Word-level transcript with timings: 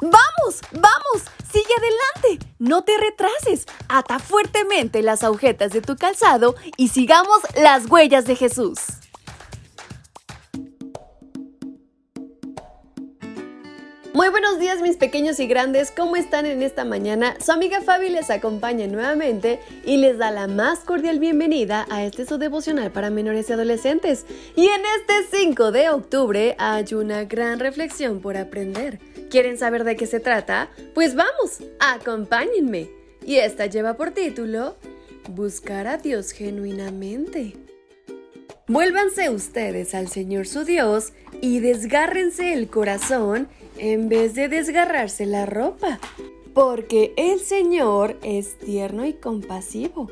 ¡Vamos! 0.00 0.60
¡Vamos! 0.72 1.24
¡Sigue 1.52 1.74
adelante! 1.76 2.46
No 2.58 2.84
te 2.84 2.92
retrases. 2.96 3.66
Ata 3.88 4.18
fuertemente 4.18 5.02
las 5.02 5.22
agujetas 5.22 5.72
de 5.72 5.82
tu 5.82 5.96
calzado 5.96 6.54
y 6.76 6.88
sigamos 6.88 7.40
las 7.54 7.86
huellas 7.90 8.24
de 8.24 8.36
Jesús. 8.36 8.99
Muy 14.20 14.28
buenos 14.28 14.58
días 14.58 14.82
mis 14.82 14.98
pequeños 14.98 15.40
y 15.40 15.46
grandes, 15.46 15.90
¿cómo 15.90 16.14
están 16.14 16.44
en 16.44 16.60
esta 16.60 16.84
mañana? 16.84 17.36
Su 17.42 17.52
amiga 17.52 17.80
Fabi 17.80 18.10
les 18.10 18.28
acompaña 18.28 18.86
nuevamente 18.86 19.60
y 19.82 19.96
les 19.96 20.18
da 20.18 20.30
la 20.30 20.46
más 20.46 20.80
cordial 20.80 21.18
bienvenida 21.18 21.86
a 21.88 22.04
este 22.04 22.26
su 22.26 22.36
devocional 22.36 22.90
para 22.90 23.08
menores 23.08 23.48
y 23.48 23.54
adolescentes. 23.54 24.26
Y 24.56 24.66
en 24.66 24.82
este 24.98 25.38
5 25.38 25.72
de 25.72 25.88
octubre 25.88 26.54
hay 26.58 26.84
una 26.92 27.24
gran 27.24 27.60
reflexión 27.60 28.20
por 28.20 28.36
aprender. 28.36 28.98
¿Quieren 29.30 29.56
saber 29.56 29.84
de 29.84 29.96
qué 29.96 30.06
se 30.06 30.20
trata? 30.20 30.68
Pues 30.92 31.14
vamos, 31.14 31.62
acompáñenme. 31.78 32.90
Y 33.24 33.36
esta 33.36 33.64
lleva 33.64 33.94
por 33.96 34.10
título 34.10 34.76
Buscar 35.30 35.86
a 35.86 35.96
Dios 35.96 36.32
genuinamente. 36.32 37.69
Vuélvanse 38.70 39.30
ustedes 39.30 39.96
al 39.96 40.06
Señor 40.06 40.46
su 40.46 40.62
Dios 40.62 41.12
y 41.40 41.58
desgárrense 41.58 42.52
el 42.52 42.68
corazón 42.68 43.48
en 43.78 44.08
vez 44.08 44.36
de 44.36 44.48
desgarrarse 44.48 45.26
la 45.26 45.44
ropa, 45.44 45.98
porque 46.54 47.12
el 47.16 47.40
Señor 47.40 48.16
es 48.22 48.56
tierno 48.58 49.06
y 49.06 49.14
compasivo, 49.14 50.08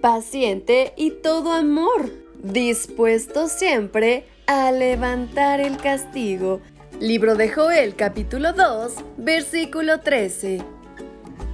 paciente 0.00 0.92
y 0.96 1.12
todo 1.22 1.52
amor, 1.52 2.10
dispuesto 2.42 3.46
siempre 3.46 4.24
a 4.48 4.72
levantar 4.72 5.60
el 5.60 5.76
castigo. 5.76 6.60
Libro 6.98 7.36
de 7.36 7.48
Joel 7.48 7.94
capítulo 7.94 8.52
2, 8.54 8.92
versículo 9.18 10.00
13. 10.00 10.60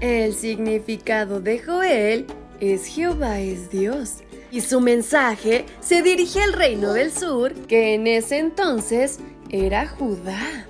El 0.01 0.33
significado 0.33 1.39
de 1.39 1.59
Joel 1.59 2.25
es 2.61 2.87
Jehová 2.87 3.41
es 3.41 3.69
Dios. 3.69 4.23
Y 4.57 4.63
su 4.63 4.81
mensaje 4.81 5.67
se 5.81 6.01
dirige 6.01 6.41
al 6.41 6.55
reino 6.55 6.95
del 6.95 7.13
sur, 7.13 7.53
que 7.53 7.93
en 7.93 8.07
ese 8.07 8.39
entonces 8.39 9.19
era 9.51 9.87
Judá. 9.87 10.67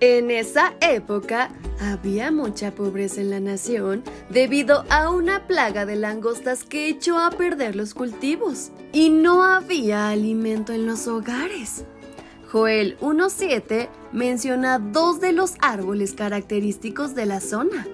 En 0.00 0.30
esa 0.30 0.72
época 0.80 1.50
había 1.78 2.30
mucha 2.30 2.70
pobreza 2.70 3.20
en 3.20 3.28
la 3.28 3.40
nación 3.40 4.04
debido 4.30 4.86
a 4.88 5.10
una 5.10 5.46
plaga 5.46 5.84
de 5.84 5.96
langostas 5.96 6.64
que 6.64 6.88
echó 6.88 7.18
a 7.18 7.30
perder 7.30 7.76
los 7.76 7.92
cultivos 7.92 8.70
y 8.94 9.10
no 9.10 9.44
había 9.44 10.08
alimento 10.08 10.72
en 10.72 10.86
los 10.86 11.06
hogares. 11.06 11.84
Joel 12.50 12.96
1.7 13.00 13.90
menciona 14.12 14.78
dos 14.78 15.20
de 15.20 15.32
los 15.32 15.56
árboles 15.60 16.14
característicos 16.14 17.14
de 17.14 17.26
la 17.26 17.42
zona, 17.42 17.86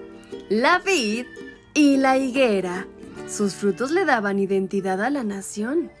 la 0.47 0.79
vid 0.79 1.25
y 1.73 1.97
la 1.97 2.17
higuera. 2.17 2.87
Sus 3.27 3.55
frutos 3.55 3.91
le 3.91 4.05
daban 4.05 4.39
identidad 4.39 5.01
a 5.01 5.09
la 5.09 5.23
nación. 5.23 5.91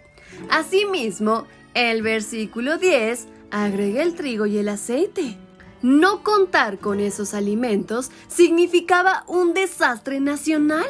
Asimismo, 0.49 1.45
el 1.73 2.01
versículo 2.01 2.77
10 2.77 3.27
agrega 3.51 4.01
el 4.01 4.15
trigo 4.15 4.45
y 4.45 4.57
el 4.57 4.69
aceite 4.69 5.37
no 5.83 6.23
contar 6.23 6.79
con 6.79 7.01
esos 7.01 7.33
alimentos 7.33 8.09
significaba 8.29 9.25
un 9.27 9.53
desastre 9.53 10.21
nacional. 10.21 10.87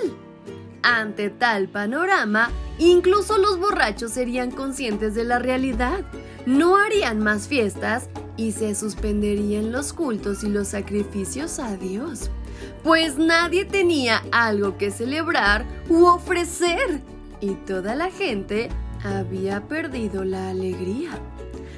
Ante 0.83 1.31
tal 1.31 1.67
panorama, 1.67 2.51
incluso 2.77 3.39
los 3.39 3.59
borrachos 3.59 4.11
serían 4.11 4.51
conscientes 4.51 5.15
de 5.15 5.23
la 5.23 5.39
realidad, 5.39 6.05
no 6.45 6.77
harían 6.77 7.19
más 7.19 7.47
fiestas 7.47 8.07
y 8.37 8.51
se 8.51 8.75
suspenderían 8.75 9.71
los 9.71 9.93
cultos 9.93 10.43
y 10.43 10.49
los 10.49 10.67
sacrificios 10.67 11.57
a 11.57 11.75
Dios, 11.75 12.29
pues 12.83 13.17
nadie 13.17 13.65
tenía 13.65 14.23
algo 14.31 14.77
que 14.77 14.91
celebrar 14.91 15.65
u 15.89 16.05
ofrecer 16.05 17.01
y 17.39 17.51
toda 17.65 17.95
la 17.95 18.09
gente 18.09 18.69
había 19.03 19.61
perdido 19.61 20.23
la 20.23 20.49
alegría. 20.49 21.11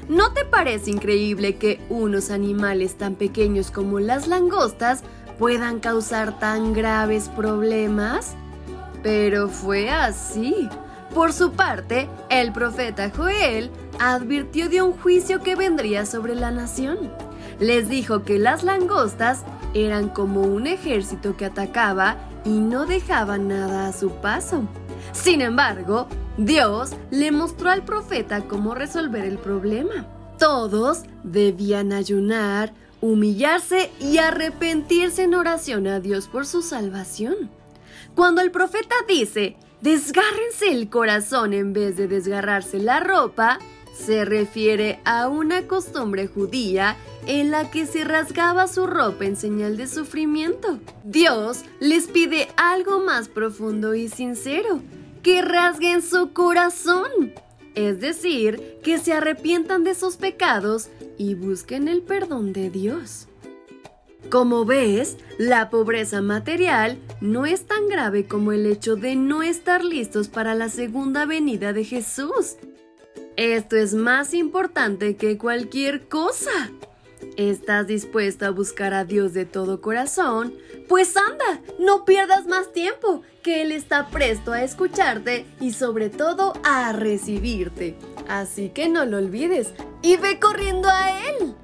¿No 0.07 0.33
te 0.33 0.45
parece 0.45 0.91
increíble 0.91 1.55
que 1.55 1.81
unos 1.89 2.29
animales 2.29 2.95
tan 2.95 3.15
pequeños 3.15 3.71
como 3.71 3.99
las 3.99 4.27
langostas 4.27 5.01
puedan 5.39 5.79
causar 5.79 6.37
tan 6.39 6.73
graves 6.73 7.29
problemas? 7.29 8.35
Pero 9.01 9.49
fue 9.49 9.89
así. 9.89 10.69
Por 11.13 11.33
su 11.33 11.53
parte, 11.53 12.07
el 12.29 12.51
profeta 12.51 13.11
Joel 13.15 13.71
advirtió 13.99 14.69
de 14.69 14.81
un 14.81 14.91
juicio 14.93 15.41
que 15.41 15.55
vendría 15.55 16.05
sobre 16.05 16.35
la 16.35 16.51
nación. 16.51 17.11
Les 17.59 17.89
dijo 17.89 18.23
que 18.23 18.37
las 18.37 18.63
langostas 18.63 19.43
eran 19.75 20.09
como 20.09 20.41
un 20.41 20.65
ejército 20.65 21.37
que 21.37 21.45
atacaba 21.45 22.17
y 22.45 22.49
no 22.49 22.85
dejaba 22.85 23.37
nada 23.37 23.87
a 23.87 23.93
su 23.93 24.09
paso. 24.09 24.63
Sin 25.11 25.41
embargo, 25.41 26.07
Dios 26.37 26.91
le 27.11 27.31
mostró 27.31 27.69
al 27.69 27.83
profeta 27.83 28.47
cómo 28.47 28.73
resolver 28.73 29.25
el 29.25 29.37
problema. 29.37 30.07
Todos 30.39 31.03
debían 31.23 31.91
ayunar, 31.91 32.73
humillarse 33.01 33.91
y 33.99 34.17
arrepentirse 34.17 35.23
en 35.23 35.35
oración 35.35 35.87
a 35.87 35.99
Dios 35.99 36.27
por 36.27 36.45
su 36.45 36.61
salvación. 36.61 37.49
Cuando 38.15 38.41
el 38.41 38.51
profeta 38.51 38.95
dice, 39.07 39.57
desgárrense 39.81 40.71
el 40.71 40.89
corazón 40.89 41.51
en 41.53 41.73
vez 41.73 41.97
de 41.97 42.07
desgarrarse 42.07 42.79
la 42.79 43.01
ropa, 43.01 43.59
se 43.95 44.25
refiere 44.25 44.99
a 45.05 45.27
una 45.27 45.67
costumbre 45.67 46.27
judía 46.27 46.97
en 47.27 47.49
la 47.49 47.71
que 47.71 47.85
se 47.85 48.03
rasgaba 48.03 48.67
su 48.67 48.85
ropa 48.85 49.25
en 49.25 49.35
señal 49.35 49.77
de 49.77 49.87
sufrimiento. 49.87 50.79
Dios 51.03 51.63
les 51.79 52.07
pide 52.07 52.49
algo 52.57 52.99
más 52.99 53.29
profundo 53.29 53.95
y 53.95 54.09
sincero, 54.09 54.81
que 55.23 55.41
rasguen 55.41 56.01
su 56.01 56.33
corazón, 56.33 57.33
es 57.73 57.99
decir, 57.99 58.77
que 58.83 58.99
se 58.99 59.13
arrepientan 59.13 59.83
de 59.83 59.95
sus 59.95 60.17
pecados 60.17 60.89
y 61.17 61.33
busquen 61.33 61.87
el 61.87 62.01
perdón 62.01 62.53
de 62.53 62.69
Dios. 62.69 63.27
Como 64.29 64.65
ves, 64.65 65.17
la 65.37 65.69
pobreza 65.69 66.21
material 66.21 66.97
no 67.21 67.45
es 67.45 67.65
tan 67.65 67.87
grave 67.87 68.27
como 68.27 68.51
el 68.51 68.65
hecho 68.65 68.95
de 68.95 69.15
no 69.15 69.43
estar 69.43 69.83
listos 69.83 70.29
para 70.29 70.55
la 70.55 70.69
segunda 70.69 71.25
venida 71.25 71.73
de 71.73 71.83
Jesús. 71.83 72.57
Esto 73.37 73.75
es 73.75 73.93
más 73.93 74.33
importante 74.33 75.17
que 75.17 75.37
cualquier 75.37 76.07
cosa. 76.07 76.71
¿Estás 77.35 77.87
dispuesto 77.87 78.45
a 78.45 78.51
buscar 78.51 78.93
a 78.93 79.03
Dios 79.03 79.33
de 79.33 79.45
todo 79.45 79.81
corazón? 79.81 80.53
Pues 80.87 81.17
anda, 81.17 81.61
no 81.77 82.05
pierdas 82.05 82.47
más 82.47 82.71
tiempo, 82.71 83.23
que 83.43 83.61
Él 83.61 83.73
está 83.73 84.07
presto 84.07 84.53
a 84.53 84.63
escucharte 84.63 85.45
y 85.59 85.73
sobre 85.73 86.09
todo 86.09 86.53
a 86.63 86.93
recibirte. 86.93 87.97
Así 88.29 88.69
que 88.69 88.87
no 88.87 89.03
lo 89.05 89.17
olvides 89.17 89.73
y 90.01 90.15
ve 90.15 90.39
corriendo 90.39 90.87
a 90.87 91.19
Él. 91.29 91.55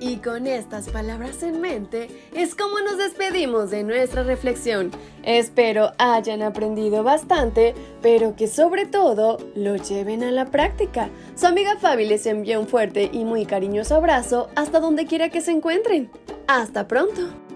Y 0.00 0.16
con 0.16 0.46
estas 0.46 0.88
palabras 0.88 1.42
en 1.42 1.60
mente 1.60 2.08
es 2.32 2.54
como 2.54 2.78
nos 2.80 2.98
despedimos 2.98 3.70
de 3.70 3.82
nuestra 3.82 4.22
reflexión. 4.22 4.90
Espero 5.24 5.92
hayan 5.98 6.42
aprendido 6.42 7.02
bastante, 7.02 7.74
pero 8.00 8.36
que 8.36 8.46
sobre 8.46 8.86
todo 8.86 9.38
lo 9.54 9.76
lleven 9.76 10.22
a 10.22 10.30
la 10.30 10.46
práctica. 10.46 11.10
Su 11.34 11.46
amiga 11.46 11.76
Fabi 11.78 12.06
les 12.06 12.26
envía 12.26 12.60
un 12.60 12.68
fuerte 12.68 13.10
y 13.12 13.24
muy 13.24 13.44
cariñoso 13.44 13.96
abrazo 13.96 14.48
hasta 14.54 14.80
donde 14.80 15.06
quiera 15.06 15.30
que 15.30 15.40
se 15.40 15.50
encuentren. 15.50 16.10
Hasta 16.46 16.86
pronto. 16.86 17.47